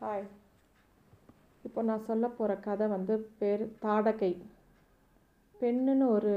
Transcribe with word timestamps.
Hi 0.00 0.26
இப்போ 1.64 1.80
நான் 1.82 2.04
சொல்ல 2.08 2.26
போகிற 2.28 2.52
கதை 2.66 2.86
வந்து 2.86 3.14
பேர் 3.38 3.62
தாடகை. 3.84 4.30
பெண்ணுன்னு 5.54 6.04
ஒரு 6.16 6.32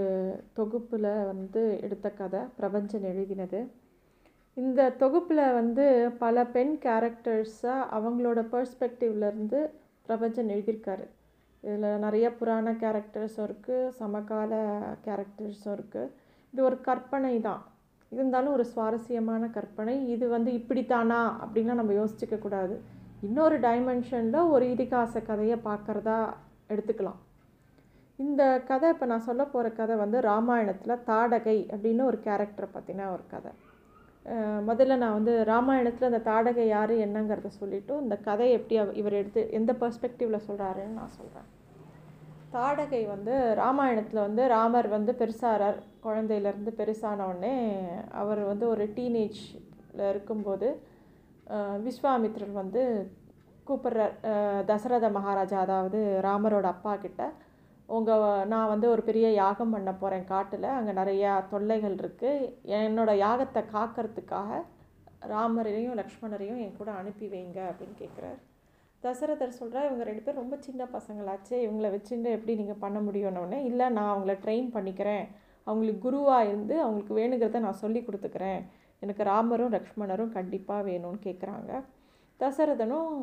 தொகுப்பில் 0.53 1.07
வந்து 1.31 1.61
எடுத்த 1.85 2.09
கதை 2.11 2.39
பிரபஞ்சன் 2.59 3.05
எழுதினது. 3.11 3.59
இந்த 4.57 4.89
தொகுப்பில் 5.03 5.43
வந்து 5.59 5.85
பல 6.23 6.45
பெண் 6.45 6.73
கேரக்டர்ஸாக 6.85 7.85
அவங்களோட 7.97 8.43
பர்ஸ்பெக்டிவ்லேருந்து 8.53 9.59
பிரபஞ்சன் 10.07 10.49
எழுதியிருக்காரு. 10.55 11.05
இதில் 11.63 12.01
நிறைய 12.05 12.31
புராண 12.39 12.73
கேரக்டர்ஸும் 12.83 13.45
இருக்குது 13.47 13.91
சமகால 13.99 14.61
கேரக்டர்ஸும் 15.07 15.75
இருக்குது 15.77 16.09
இது 16.53 16.63
ஒரு 16.69 16.79
கற்பனை 16.89 17.35
தான். 17.49 17.61
இருந்தாலும் 18.11 18.53
ஒரு 18.53 18.65
சுவாரஸ்யமான 18.71 19.43
கற்பனை. 19.59 19.95
இது 20.15 20.27
வந்து 20.29 20.51
இப்படித்தானா? 20.51 21.21
அப்படின்லாம் 21.43 21.81
நம்ம 21.81 21.95
யோசிச்சுக்க 21.99 22.39
கூடாது 22.39 22.77
இன்னொரு 23.25 23.57
டைமென்ஷனில் 23.65 24.49
ஒரு 24.53 24.65
இதிகாச 24.75 25.13
கதையை 25.29 25.57
பார்க்குறதா 25.67 26.19
எடுத்துக்கலாம். 26.73 27.19
இந்த 28.19 28.41
கதை 28.69 28.87
இப்போ 28.93 29.05
நான் 29.11 29.27
சொல்ல 29.27 29.43
போகிற 29.53 29.67
கதை 29.79 29.95
வந்து 30.03 30.17
ராமாயணத்தில் 30.31 31.01
தாடகை 31.09 31.57
அப்படின்னு 31.73 32.03
ஒரு 32.09 32.17
கேரக்டரை 32.25 32.69
பற்றின 32.73 33.07
ஒரு 33.15 33.23
கதை. 33.33 33.51
முதல்ல 34.69 34.97
நான் 35.03 35.17
வந்து 35.19 35.33
ராமாயணத்தில் 35.51 36.09
அந்த 36.09 36.21
தாடகை 36.29 36.65
யார் 36.67 36.93
என்னங்கிறத 37.05 37.49
சொல்லிவிட்டு 37.61 37.93
இந்த 38.03 38.15
கதை 38.27 38.47
எப்படி 38.57 38.75
இவர் 39.01 39.19
எடுத்து 39.21 39.43
எந்த 39.59 39.71
பர்ஸ்பெக்டிவில் 39.81 40.45
சொல்கிறாருன்னு 40.47 40.99
நான் 40.99 41.17
சொல்கிறேன் 41.19 41.47
தாடகை 42.53 43.01
வந்து 43.13 43.33
ராமாயணத்தில் 43.61 44.25
வந்து 44.27 44.43
ராமர் 44.53 44.87
வந்து 44.95 45.11
பெருசாகிறார் 45.21 45.77
குழந்தையிலேருந்து 46.05 46.71
பெருசான 46.79 47.25
உடனே 47.29 47.55
அவர் 48.21 48.41
வந்து 48.51 48.65
ஒரு 48.73 48.85
டீனேஜில் 48.97 50.07
இருக்கும்போது 50.09 50.69
விஸ்வாமித்ரர் 51.85 52.53
வந்து 52.61 52.83
கூப்பிட்றார். 53.67 54.15
தசரத 54.71 55.07
மகாராஜா 55.17 55.57
அதாவது 55.65 55.99
ராமரோட 56.27 56.67
அப்பா 56.75 56.93
கிட்ட 57.05 57.23
உங்கள் 57.95 58.45
நான் 58.51 58.71
வந்து 58.73 58.87
ஒரு 58.93 59.01
பெரிய 59.07 59.27
யாகம் 59.41 59.73
பண்ண 59.75 59.91
போகிறேன் 60.01 60.29
காட்டில். 60.33 60.67
அங்கே 60.77 60.93
நிறையா 60.99 61.31
தொல்லைகள் 61.53 61.97
இருக்குது 62.01 62.47
என்னோடய 62.81 63.21
யாகத்தை 63.25 63.61
காக்கிறதுக்காக 63.75 64.61
ராமரையும் 65.33 65.97
லக்ஷ்மணரையும் 66.01 66.61
என் 66.65 66.79
கூட 66.79 66.91
அனுப்பி 67.01 67.27
வைங்க 67.33 67.59
அப்படின்னு 67.71 67.95
கேட்குறாரு 68.03 68.39
தசரதர் 69.03 69.59
சொல்கிறார் 69.59 69.87
இவங்க 69.89 70.03
ரெண்டு 70.09 70.23
பேரும் 70.23 70.41
ரொம்ப 70.43 70.57
சின்ன 70.65 70.81
பசங்களாச்சு. 70.95 71.53
இவங்கள 71.65 71.87
வச்சுட்டு 71.93 72.35
எப்படி 72.37 72.53
நீங்கள் 72.59 72.81
பண்ண 72.83 72.97
முடியும்னோடனே 73.07 73.59
இல்லை 73.69 73.85
நான் 73.97 74.11
அவங்கள 74.13 74.33
ட்ரெயின் 74.43 74.67
பண்ணிக்கிறேன். 74.75 75.25
அவங்களுக்கு 75.67 76.01
குருவாக 76.07 76.47
இருந்து 76.51 76.75
அவங்களுக்கு 76.85 77.17
வேணுங்கிறத 77.19 77.61
நான் 77.65 77.81
சொல்லி 77.83 77.99
கொடுத்துக்கிறேன். 78.03 78.61
எனக்கு 79.03 79.23
ராமரும் 79.33 79.73
லக்ஷ்மணரும் 79.75 80.35
கண்டிப்பாக 80.37 80.87
வேணும்னு 80.89 81.19
கேட்குறாங்க 81.27 81.71
தசரதனும் 82.39 83.13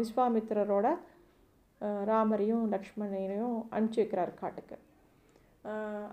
விஸ்வாமித்திரரோட 0.00 0.86
ராமரையும் 2.10 2.64
லக்ஷ்மணனையும் 2.74 3.58
அனுப்பிச்சி 3.74 4.00
வைக்கிறார் 4.00 4.32
காட்டுக்கு. 4.40 4.76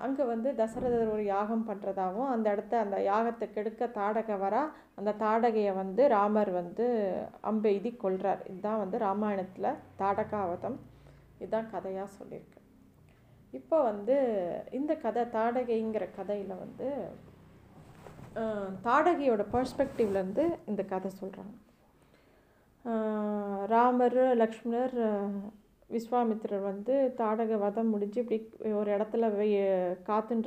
அங்கே 0.05 0.23
வந்து 0.31 0.49
தசரதர் 0.59 1.11
ஒரு 1.13 1.23
யாகம் 1.33 1.65
பண்ணுறதாகவும் 1.67 2.31
அந்த 2.33 2.47
இடத்த 2.55 2.73
அந்த 2.85 2.97
யாகத்தை 3.09 3.45
கெடுக்க 3.55 3.87
தாடகை 3.97 4.35
வரா 4.43 4.63
அந்த 4.99 5.15
தாடகையை 5.23 5.73
வந்து 5.81 6.03
ராமர் 6.15 6.51
வந்து 6.59 6.85
அம்பெய்தி 7.51 7.91
கொள்கிறார் 8.03 8.41
இதுதான் 8.51 8.81
வந்து 8.83 8.99
ராமாயணத்தில் 9.07 9.77
தாடகாவதம். 10.01 10.77
இதுதான் 11.41 11.71
கதையாக 11.73 12.09
சொல்லியிருக்கு. 12.19 12.61
இப்போ 13.53 13.77
வந்து 13.83 14.15
இந்த 14.71 14.95
கதை 14.97 15.23
தாடகைங்கிற 15.33 16.05
கதையில் 16.11 16.53
வந்து 16.57 16.87
தாடகையோட 18.83 19.43
பர்ஸ்பெக்டிவ்லேருந்து 19.53 20.43
இந்த 20.65 20.81
கதை 20.85 21.11
சொல்கிறாங்க 21.13 21.55
ராமர் 23.65 24.19
லக்ஷ்மணர் 24.35 24.95
விஸ்வாமித்ரர் 24.95 25.45
விஸ்வாமித்திரர் 25.89 26.63
வந்து 26.63 26.93
தாடக 27.17 27.57
வதம் 27.57 27.89
முடிஞ்சு 27.89 28.19
இப்படி 28.21 28.37
ஒரு 28.73 28.89
இடத்துல 28.91 29.25
வெ- 29.33 29.49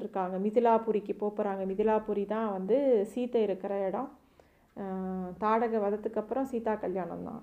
இருக்காங்க 0.01 0.37
மிதிலாபுரிக்கு 0.39 1.15
போகிறாங்க 1.21 1.63
மிதிலாபுரி 1.67 2.25
தான் 2.27 2.51
வந்து 2.53 2.77
சீதை 3.05 3.43
இருக்கிற 3.43 3.75
இடம். 3.87 4.11
தாடக 5.41 5.75
வதத்துக்கு 5.81 6.19
அப்புறம் 6.19 6.47
சீதா 6.47 6.75
கல்யாணம் 6.77 7.25
தான். 7.25 7.41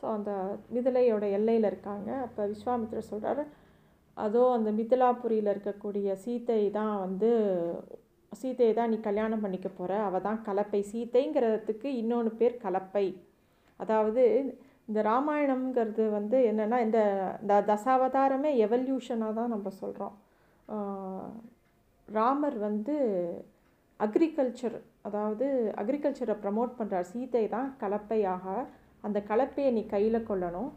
ஸோ 0.00 0.06
அந்த 0.12 0.30
மிதிலையோட 0.74 1.24
எல்லையில் 1.32 1.64
இருக்காங்க. 1.64 2.10
அப்போ 2.26 2.42
விஸ்வாமித்திரர் 2.46 3.10
சொல்கிறாரு 3.10 3.44
அதோ 4.24 4.42
அந்த 4.56 4.70
மிதிலாபுரியில் 4.78 5.52
இருக்கக்கூடிய 5.54 6.14
சீதை 6.24 6.62
தான் 6.78 6.94
வந்து 7.04 7.30
சீதையை 8.32 8.72
தான் 8.78 8.90
நீ 8.92 8.96
கல்யாணம் 9.08 9.42
பண்ணிக்க 9.44 9.68
போகிற 9.70 9.92
அவள் 10.06 10.24
தான் 10.26 10.40
கலப்பை. 10.48 10.80
சீத்தைங்கிறதுக்கு 10.90 11.88
இன்னொன்று 12.00 12.32
பேர் 12.40 12.56
கலப்பை. 12.64 13.06
அதாவது 13.80 14.22
இந்த 14.88 15.00
ராமாயணம்ங்கிறது 15.10 16.04
வந்து 16.16 16.36
என்னென்னா 16.50 16.78
இந்த 16.86 17.00
இந்த 17.42 17.54
தசாவதாரமே 17.70 18.50
எவல்யூஷனாக 18.66 19.36
தான் 19.38 19.54
நம்ம 19.54 19.70
சொல்கிறோம் 19.82 20.16
ராமர் 22.08 22.58
வந்து 22.66 22.96
அக்ரிகல்ச்சர் 24.00 24.76
அதாவது 25.08 25.46
அக்ரிகல்ச்சரை 25.80 26.34
ப்ரமோட் 26.42 26.72
பண்ணுறார் 26.78 27.10
சீதை 27.12 27.44
தான் 27.56 27.68
கலப்பையாக 27.82 28.44
அந்த 29.06 29.18
கலப்பையை 29.30 29.70
நீ 29.76 29.82
கையில் 29.94 30.26
கொள்ளணும். 30.28 30.70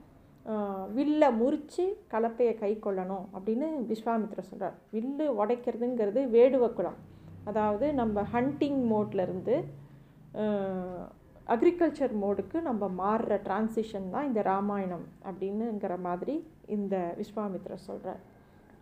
வில்லை 0.91 1.29
முறித்து 1.35 1.83
கலப்பையை 2.11 2.53
கை 2.55 2.71
கொள்ளணும் 2.77 3.25
அப்படின்னு 3.35 3.67
விஸ்வாமித்ரர் 3.89 4.49
சொல்கிறார் 4.49 4.75
வில்லு 4.93 5.25
உடைக்கிறதுங்கிறது 5.37 6.21
வேடுவ 6.31 6.67
குலம் 6.73 6.99
அதாவது 7.45 7.85
நம்ம 7.93 8.23
ஹண்டிங் 8.33 8.81
மோட்லேருந்து 8.89 9.55
அக்ரிகல்ச்சர் 11.47 12.13
மோடுக்கு 12.15 12.57
நம்ம 12.61 12.87
மாறுற 12.97 13.37
டிரான்சிஷன் 13.43 14.11
தான் 14.11 14.27
இந்த 14.27 14.41
ராமாயணம் 14.43 15.05
அப்படின்னுங்கிற 15.25 15.95
மாதிரி 15.99 16.35
இந்த 16.69 16.95
விஸ்வாமித்ரர் 17.17 17.87
சொல்கிறார் 17.87 18.21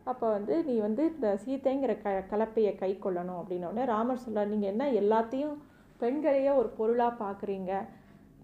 அப்போ 0.03 0.27
வந்து 0.29 0.55
நீ 0.63 0.75
வந்து 0.79 1.03
இந்த 1.09 1.29
சீதைங்கிற 1.37 1.93
க 1.97 2.11
கலப்பையை 2.31 2.73
கை 2.75 2.91
கொள்ளணும் 2.97 3.39
அப்படின்னோடனே 3.39 3.83
ராமர் 3.85 4.23
சொல்கிறார் 4.23 4.51
நீங்கள் 4.51 4.71
என்ன 4.71 4.85
எல்லாத்தையும் 5.01 5.57
பெண்களையே 5.99 6.51
ஒரு 6.51 6.69
பொருளாக 6.77 7.19
பார்க்குறீங்க 7.23 7.71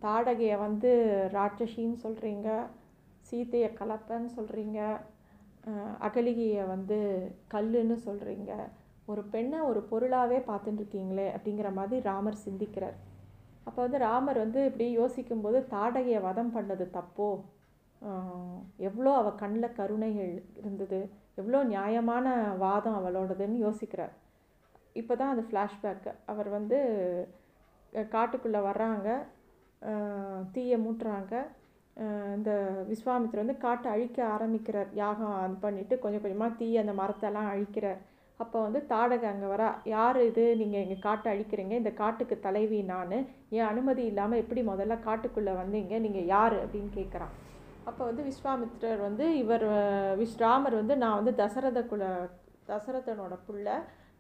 தாடகையை 0.02 0.58
வந்து 0.60 0.90
ராட்சசின்னு 1.34 2.00
சொல்கிறீங்க 2.02 2.50
சீதையை 3.30 3.70
கலப்பைன்னு 3.80 4.30
சொல்கிறீங்க 4.38 4.80
அகலிகையை 6.08 6.64
வந்து 6.74 6.98
கல்லுன்னு 7.54 7.96
சொல்கிறீங்க 8.08 8.52
ஒரு 9.12 9.22
பெண்ணை 9.34 9.60
ஒரு 9.70 9.82
பொருளாகவே 9.90 10.38
பார்த்துட்டுருக்கீங்களே 10.50 11.26
அப்படிங்கிற 11.36 11.70
மாதிரி 11.74 11.98
ராமர் 12.10 12.44
சிந்திக்கிறார். 12.46 12.96
அப்போ 13.68 13.80
வந்து 13.86 14.00
ராமர் 14.08 14.40
வந்து 14.44 14.60
இப்படி 14.70 14.86
யோசிக்கும்போது 15.00 15.60
தாடகையை 15.74 16.20
வதம் 16.28 16.54
பண்ணது 16.56 16.86
தப்போ? 16.98 17.30
எவ்வளோ 18.88 19.12
அவள் 19.20 19.40
கண்ணில் 19.42 19.76
கருணைகள் 19.80 20.34
இருந்தது. 20.62 21.00
எவ்வளோ 21.40 21.60
நியாயமான 21.74 22.28
வாதம் 22.64 22.98
அவளோடதுன்னு 23.00 23.58
யோசிக்கிறார். 23.66 24.14
இப்போ 25.02 25.14
தான் 25.22 25.34
அது 25.34 25.44
ஃப்ளாஷ்பேக்கு 25.50 26.12
அவர் 26.32 26.50
வந்து 26.58 26.78
காட்டுக்குள்ளே 28.16 28.62
வர்றாங்க. 28.70 29.10
தீயை 30.56 30.78
மூட்டுறாங்க. 30.86 31.34
இந்த 32.38 32.52
விஸ்வாமித்திர 32.90 33.44
வந்து 33.44 33.58
காட்டை 33.66 33.88
அழிக்க 33.92 34.18
ஆரம்பிக்கிறார். 34.36 34.90
யாகம் 35.04 35.36
அது 35.44 35.56
பண்ணிவிட்டு 35.66 35.96
கொஞ்சம் 36.04 36.24
கொஞ்சமாக 36.24 36.58
தீ 36.60 36.68
அந்த 36.82 36.94
மரத்தெல்லாம் 37.02 37.50
அழிக்கிறார். 37.54 38.00
அப்போ 38.40 38.58
வந்து 38.66 38.80
தாடகை 38.90 39.28
அங்கே 39.32 39.48
வரா 39.54 39.68
யார் 39.96 40.18
இது? 40.30 40.44
நீங்கள் 40.62 40.84
எங்கள் 40.86 41.06
காட்டை 41.08 41.28
அழிக்கிறீங்க. 41.34 41.74
இந்த 41.82 41.92
காட்டுக்கு 42.02 42.36
தலைவி 42.48 42.80
நான். 42.94 43.14
என் 43.58 43.70
அனுமதி 43.72 44.04
இல்லாமல் 44.12 44.42
எப்படி 44.44 44.62
முதல்ல 44.72 44.96
காட்டுக்குள்ளே 45.08 45.54
வந்தீங்க? 45.62 46.00
நீங்கள் 46.06 46.30
யார்? 46.36 46.56
அப்படின்னு 46.64 46.92
கேட்குறான் 47.00 47.34
அப்போ 47.90 48.02
வந்து 48.10 48.24
விஸ்வாமித்திரர் 48.30 49.02
வந்து 49.08 49.26
இவர் 49.42 49.64
விஸ்ராமர் 49.64 50.20
விஸ் 50.22 50.40
ராமர் 50.44 50.76
வந்து 50.82 50.96
நான் 51.04 51.18
வந்து 51.20 51.34
தசரத 51.42 51.80
குல 51.92 52.04
தசரதனோட 52.70 53.36
புள்ள. 53.48 53.68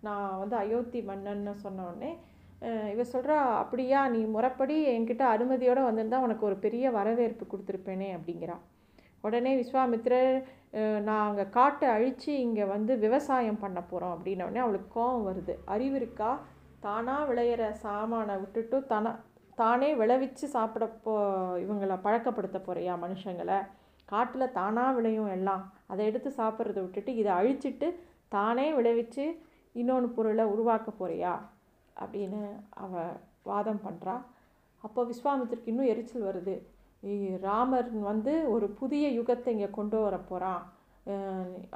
நான் 0.07 0.39
வந்து 0.41 0.55
அயோத்தி 0.63 0.99
மன்னன்னு 1.09 1.53
சொன்ன 1.65 1.85
உடனே 1.89 2.11
இவ 2.93 3.03
சொல்கிறா 3.13 3.37
அப்படியா 3.61 3.99
நீ 4.07 4.19
முறைப்படி 4.35 4.75
என்கிட்ட 4.93 5.23
அனுமதியோடு 5.35 5.81
வந்திருந்தா 5.87 6.19
உனக்கு 6.27 6.43
ஒரு 6.45 6.55
பெரிய 6.55 6.91
வரவேற்பு 6.91 7.45
கொடுத்துருப்பேனே 7.51 8.09
அப்படிங்கிறா. 8.17 8.55
உடனே 9.21 9.51
விஸ்வாமித்ரர் 9.61 10.31
நான் 11.07 11.27
அங்கே 11.27 11.45
காட்டை 11.49 11.87
அழித்து 11.89 12.31
இங்கே 12.39 12.65
வந்து 12.65 12.97
விவசாயம் 12.97 13.61
பண்ண 13.63 13.79
போகிறோம் 13.81 14.13
அப்படின்ன 14.15 14.45
உடனே 14.47 14.61
அவளுக்கு 14.65 14.89
கோவம் 14.99 15.27
வருது. 15.29 15.53
அறிவு 15.65 15.95
இருக்கா? 15.95 16.31
தானாக 16.85 17.27
விளையிற 17.29 17.71
சாமானை 17.85 18.35
விட்டுட்டு 18.41 18.79
தானா 18.91 19.11
தானே 19.55 19.89
விளைவிச்சு 19.95 20.45
சாப்பிட 20.55 20.85
போ 21.03 21.13
இவங்களை 21.63 21.97
பழக்கப்படுத்த 22.05 22.57
போகிறியா 22.67 22.93
மனுஷங்களை? 23.05 23.59
காட்டில் 24.05 24.53
தானாக 24.59 24.95
விளையும் 24.97 25.31
எல்லாம். 25.37 25.63
அதை 25.91 26.05
எடுத்து 26.05 26.29
சாப்பிட்றத 26.39 26.79
விட்டுட்டு 26.81 27.11
இதை 27.15 27.31
அழிச்சிட்டு 27.39 27.87
தானே 28.27 28.67
விளைவிச்சு 28.73 29.25
இன்னொன்று 29.71 30.09
பொருளை 30.17 30.45
உருவாக்க 30.53 30.91
போகிறியா 30.99 31.33
அப்படின்னு 32.03 32.41
அவ 32.83 32.93
வாதம் 33.49 33.83
பண்ணுறா 33.85 34.15
அப்போ 34.83 35.01
விஸ்வாமித்திற்கு 35.11 35.71
இன்னும் 35.71 35.91
எரிச்சல் 35.93 36.27
வருது. 36.29 36.55
ராமர் 37.47 37.89
வந்து 38.11 38.33
ஒரு 38.53 38.67
புதிய 38.79 39.05
யுகத்தை 39.17 39.49
இங்கே 39.55 39.69
கொண்டு 39.77 39.97
வர 40.05 40.15
போகிறான் 40.29 40.63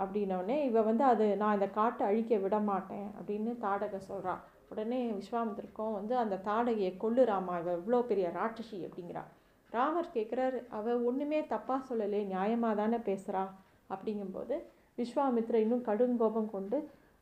அப்படின்னோடனே 0.04 0.56
இவ 0.70 0.82
வந்து 0.82 1.04
அது 1.04 1.26
நான் 1.42 1.56
இந்த 1.58 1.68
காட்டை 1.70 2.04
அழிக்க 2.08 2.38
விட 2.44 2.58
மாட்டேன் 2.70 3.08
அப்படின்னு 3.18 3.52
தாடகை 3.66 4.00
சொல்கிறான் 4.08 4.42
உடனே 4.72 5.00
விஸ்வாமித்திருக்கும் 5.20 5.94
வந்து 5.98 6.14
அந்த 6.24 6.36
தாடகையை 6.48 6.92
கொல்லுறாமா 7.04 7.54
இவ 7.62 7.72
இவ்வளோ 7.80 8.00
பெரிய 8.10 8.28
ராட்சசி. 8.40 8.78
அப்படிங்கிறா. 8.88 9.24
ராமர் 9.70 10.14
கேட்குறாரு 10.14 10.60
அவள் 10.78 11.04
ஒன்றுமே 11.10 11.40
தப்பாக 11.54 11.82
சொல்லலே 11.90 12.22
நியாயமாக 12.34 12.80
தானே 12.82 13.00
பேசுகிறா 13.10 13.44
அப்படிங்கும்போது 13.90 14.56
விஸ்வாமித்ரா 14.98 15.60
இன்னும் 15.66 15.86
கடுங்கோபம் 15.86 16.50
கொண்டு 16.56 16.78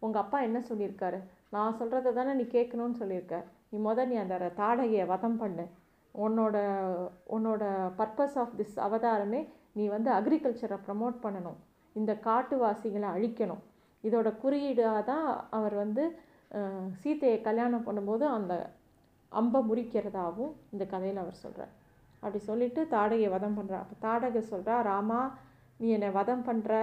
உங்கள் 0.06 0.22
அப்பா 0.24 0.40
என்ன 0.48 0.60
சொல்லியிருக்காரு? 0.70 1.20
நான் 1.56 1.78
சொல்கிறத 1.80 2.14
தானே 2.20 2.34
நீ 2.40 2.46
கேட்கணும்னு 2.56 3.00
சொல்லியிருக்க. 3.02 3.38
நீ 3.72 3.78
முத 3.88 4.06
நீ 4.12 4.16
அந்த 4.24 4.36
தாடகையை 4.62 5.06
வதம் 5.14 5.40
பண்ணு. 5.42 5.66
உன்னோட 6.16 6.58
உன்னோட 7.36 7.64
பர்பஸ் 8.00 8.38
ஆஃப் 8.44 8.56
திஸ் 8.60 8.78
அவதாரமே 8.88 9.42
நீ 9.78 9.84
வந்து 9.96 10.10
அக்ரிகல்ச்சரை 10.20 10.78
ப்ரமோட் 10.86 11.18
பண்ணணும். 11.26 11.58
இந்த 11.96 12.12
காட்டுவாசிகளை 12.28 13.10
அழிக்கணும். 13.16 13.64
இதோட 14.04 14.30
குறியீடாக 14.44 15.00
தான் 15.12 15.28
அவர் 15.58 15.76
வந்து 15.84 16.04
சீத்தையை 17.02 17.38
கல்யாணம் 17.48 17.86
பண்ணும்போது 17.88 18.26
அந்த 18.38 18.54
அம்பை 19.32 19.60
முறிக்கிறதாகவும் 19.70 20.54
இந்த 20.74 20.84
கதையில் 20.94 21.24
அவர் 21.24 21.44
சொல்கிறார் 21.44 21.74
அப்படி 22.22 22.40
சொல்லிவிட்டு 22.50 22.82
தாடகையை 22.94 23.30
வதம் 23.34 23.58
பண்ணுறா 23.58 23.80
அப்போ 23.84 23.96
தாடகை 24.06 24.42
சொல்கிறா 24.52 24.76
ராமா 24.90 25.20
நீ 25.82 25.88
என்னை 25.96 26.10
வதம் 26.20 26.46
பண்ணுற 26.48 26.74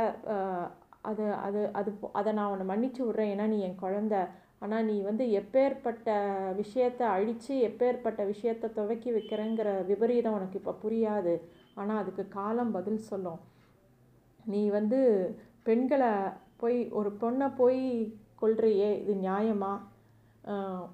அது 1.11 1.25
அது 1.47 1.61
அது 1.79 1.91
அதை 2.21 2.31
நான் 2.39 2.53
உன்னை 2.55 2.67
மன்னிச்சு 2.73 3.03
விட்றேன். 3.07 3.33
ஏன்னா 3.35 3.47
நீ 3.53 3.59
என் 3.69 3.83
குழந்த. 3.85 4.17
ஆனால் 4.65 4.87
நீ 4.91 4.97
வந்து 5.09 5.25
எப்பேற்பட்ட 5.41 6.11
விஷயத்தை 6.61 7.07
அழித்து 7.17 7.55
எப்பேற்பட்ட 7.69 8.21
விஷயத்தை 8.33 8.69
துவக்கி 8.79 9.11
வைக்கிறேங்கிற 9.17 9.71
விபரீதம் 9.91 10.37
உனக்கு 10.39 10.61
இப்போ 10.61 10.75
புரியாது. 10.85 11.35
ஆனால் 11.81 12.01
அதுக்கு 12.03 12.25
காலம் 12.39 12.75
பதில் 12.77 13.03
சொல்லும். 13.11 13.41
நீ 14.53 14.63
வந்து 14.79 15.01
பெண்களை 15.69 16.13
போய் 16.63 16.79
ஒரு 16.99 17.11
பொண்ணை 17.23 17.49
போய் 17.61 17.83
கொள்றியே 18.43 18.91
இது 19.03 19.15
நியாயமா? 19.27 19.73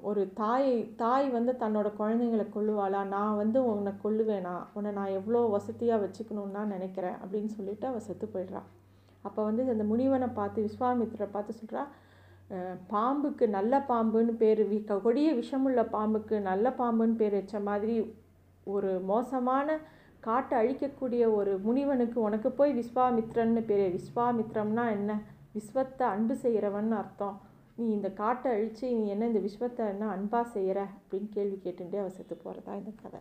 ஒரு 0.08 0.22
தாய் 0.40 0.72
தாய் 1.00 1.26
வந்து 1.36 1.52
தன்னோட 1.62 1.88
குழந்தைங்களை 2.00 2.44
கொள்ளுவாளா 2.56 3.00
நான் 3.14 3.38
வந்து 3.42 3.58
உன்னை 3.70 3.92
கொள்ளுவேனா 4.04 4.56
உன்னை 4.76 4.90
நான் 4.98 5.16
எவ்வளோ 5.18 5.40
வசதியாக 5.56 6.02
வச்சுக்கணுன்னு 6.04 6.62
நினைக்கிறேன் 6.76 7.16
அப்படின்னு 7.22 7.50
சொல்லிட்டு 7.56 7.86
அவள் 7.90 8.06
செத்து 8.08 8.26
போயிடுறா. 8.34 8.62
அப்போ 9.24 9.40
வந்து 9.48 9.62
அந்த 9.74 9.84
முனிவனை 9.92 10.28
பார்த்து 10.38 10.66
விஸ்வாமித்திரை 10.68 11.28
பார்த்து 11.34 11.58
சொல்கிறா 11.60 11.82
பாம்புக்கு 12.92 13.44
நல்ல 13.56 13.74
பாம்புன்னு 13.90 14.32
பேர் 14.42 14.62
வி 14.70 14.78
கொடிய 15.06 15.30
விஷமுள்ள 15.40 15.80
பாம்புக்கு 15.96 16.36
நல்ல 16.50 16.70
பாம்புன்னு 16.80 17.18
பேர் 17.20 17.36
வச்ச 17.38 17.58
மாதிரி 17.68 17.96
ஒரு 18.66 18.92
மோசமான 19.12 19.78
காட்டை 20.26 20.54
அழிக்கக்கூடிய 20.60 21.22
ஒரு 21.36 21.52
முனிவனுக்கு 21.66 22.18
உனக்கு 22.26 22.50
போய் 22.58 22.72
விஸ்வாமித்ரன்னு 22.80 23.62
பேர். 23.70 23.84
விஸ்வாமித்ரம்னா 23.98 24.84
என்ன? 24.96 25.12
விஸ்வத்தை 25.54 26.04
அன்பு 26.14 26.34
செய்கிறவன் 26.42 26.92
அர்த்தம். 27.00 27.36
நீ 27.78 27.84
இந்த 27.96 28.08
காட்டை 28.22 28.48
அழித்து 28.54 28.94
நீ 28.98 29.04
என்ன 29.14 29.28
இந்த 29.32 29.42
விஸ்வத்தை 29.46 29.84
என்ன 29.94 30.08
அன்பாக 30.16 30.46
செய்கிற 30.56 30.80
அப்படின்னு 30.96 31.30
கேள்வி 31.36 31.58
கேட்டுகிட்டே 31.64 32.02
அவசத்து 32.04 32.36
போகிறதா 32.44 32.74
இந்த 32.80 32.92
கதை. 33.02 33.20